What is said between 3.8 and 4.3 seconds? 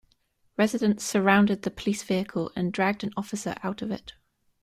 of it.